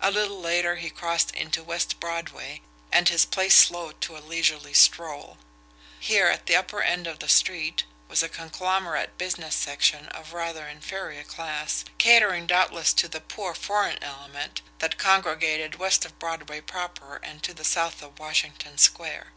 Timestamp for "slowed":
3.54-4.00